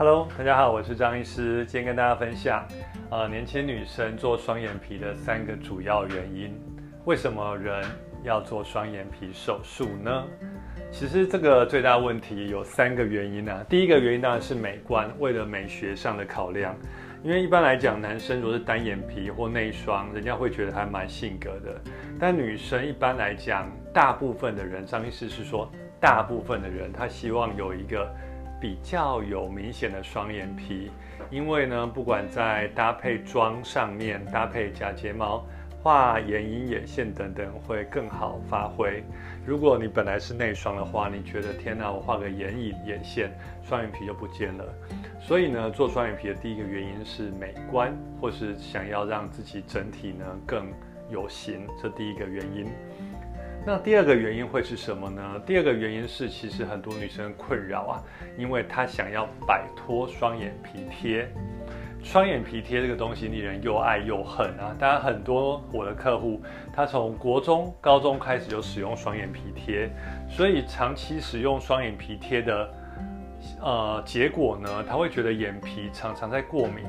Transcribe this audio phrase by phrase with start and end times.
[0.00, 2.66] Hello，大家好，我是张医师，今天跟大家分享，
[3.10, 6.58] 呃，年轻女生做双眼皮的三个主要原因。
[7.04, 7.84] 为什么人
[8.24, 10.24] 要做双眼皮手术呢？
[10.90, 13.62] 其实这个最大问题有三个原因啊。
[13.68, 16.74] 第一个原因当然是美观，为了美学上的考量。
[17.22, 21.78] 因为一般来讲，男生如果是单眼皮或内双，人家会觉得还蛮性格的。
[22.18, 28.10] 但女生一般来讲，大部分的人，张医师是说，大部分的人他希望有一个
[28.60, 30.90] 比较有明显的双眼皮，
[31.30, 35.44] 因为呢，不管在搭配妆上面，搭配假睫毛。
[35.82, 39.02] 画眼影、眼线等等会更好发挥。
[39.46, 43.32] 如果你本来是内双的话，你觉得天哪，我画个眼影、眼线，
[43.62, 44.64] 双眼皮就不见了。
[45.22, 50.70] 所以呢，做双眼皮的第一个原因是美观，或是想要让自己整体呢更
[51.08, 52.66] 有型，这第一个原因。
[53.66, 55.42] 那第二个原因会是什么呢？
[55.46, 58.02] 第二个原因是，其实很多女生困扰啊，
[58.38, 61.28] 因为她想要摆脱双眼皮贴。
[62.02, 64.74] 双眼皮贴这个东西，令人又爱又恨啊！
[64.78, 66.40] 当然，很多我的客户，
[66.72, 69.90] 他从国中、高中开始就使用双眼皮贴，
[70.26, 72.70] 所以长期使用双眼皮贴的，
[73.60, 76.86] 呃，结果呢，他会觉得眼皮常常在过敏，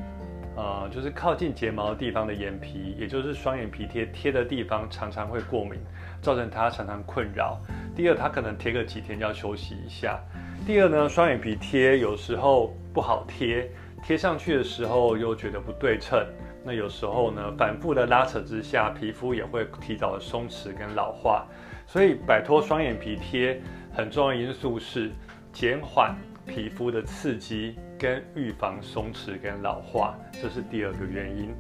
[0.62, 5.74] 呃，就是靠近睫毛的地方的眼皮，也就是双眼皮贴贴的地方，常常会过敏，
[6.22, 7.60] 造成他常常困扰。
[7.96, 10.20] 第二，他可能贴个几天就要休息一下。
[10.64, 13.72] 第二呢，双眼皮贴有时候不好贴。
[14.04, 16.24] 贴上去的时候又觉得不对称，
[16.64, 21.48] 那有时候呢，反复的拉扯之下，皮肤也会提早的松弛跟老化。
[21.88, 23.60] 所以摆脱双眼皮贴
[23.92, 25.12] 很重要因素是
[25.52, 31.54] 减缓皮肤的刺激跟预防松弛跟老化，这是第二个原因。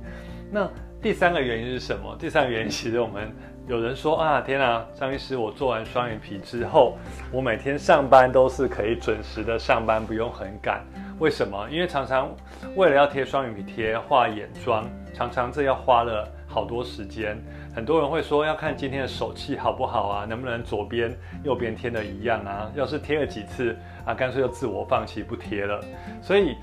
[0.51, 0.69] 那
[1.01, 2.15] 第三个原因是什么？
[2.19, 3.31] 第三个原因其实我们
[3.67, 6.97] 有人说啊，天啊，张医师，我做完双眼皮之后，
[7.31, 10.85] 我每天上班都是可以准时的上班，不用很赶。
[11.21, 11.69] 为什么？
[11.69, 12.35] 因为常常
[12.75, 17.37] 为了要贴双眼皮贴、画眼妆，常常这要花了好多时间。
[17.75, 22.71] 很多人会说要看今天的手气好不好啊，能不能左边、右边贴的一样啊？
[22.73, 25.79] 要是贴了几次啊，干脆就自我放弃不贴了。
[26.23, 26.55] 所以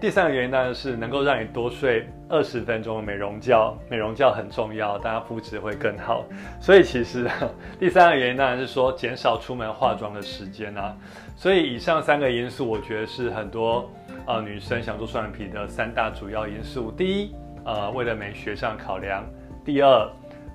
[0.00, 6.24] 第三个原因当然是能够让你多睡二十分钟的美容觉，美容觉很重要，大家肤质会更好。
[6.60, 7.28] 所以其实
[7.80, 10.96] 第三个原因当然是说减少出门化妆的时间啊。
[11.36, 13.88] 所以以上三个因素，我觉得是很多
[14.28, 16.92] 呃女生想做双眼皮的三大主要因素。
[16.92, 17.34] 第一，
[17.64, 19.22] 呃，为了美学上考量；
[19.64, 20.06] 第二，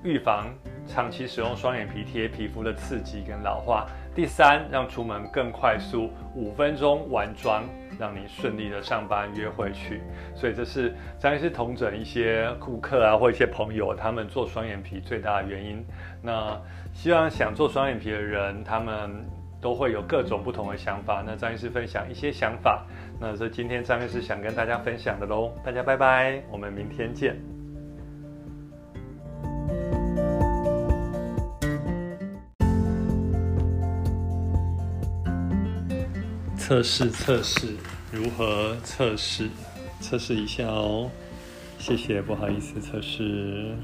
[0.03, 0.45] 预防
[0.85, 7.63] 长期使用双眼皮贴皮肤的刺激跟老化；第三，让出门更快速，五分钟完妆，
[7.97, 10.03] 让你顺利的上班约会去。
[10.35, 15.83] 所以这是张医师同诊一些顾客啊，或一些朋友他们做双眼皮最大的原因。
[16.21, 16.61] 那
[16.93, 19.25] 希望想做双眼皮的人，他们。
[19.63, 21.23] 都会有各种不同的想法。
[21.25, 22.85] 那张医师分享一些想法，
[23.17, 25.53] 那是今天张医师想跟大家分享的喽。
[25.63, 27.39] 大家拜拜，我们明天见。
[36.57, 37.75] 测试测试，
[38.11, 39.49] 如何测试？
[40.01, 41.09] 测试一下哦。
[41.77, 43.75] 谢谢，不好意思，测试。